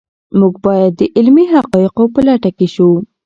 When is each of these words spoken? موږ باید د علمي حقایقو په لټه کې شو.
موږ 0.39 0.53
باید 0.65 0.91
د 0.99 1.01
علمي 1.17 1.45
حقایقو 1.53 2.03
په 2.13 2.19
لټه 2.27 2.51
کې 2.57 2.67
شو. 2.73 2.89